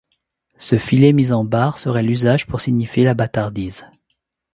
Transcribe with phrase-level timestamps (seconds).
[0.57, 3.85] Ce filet mis en barre serait l'usage pour signifier la bâtardise.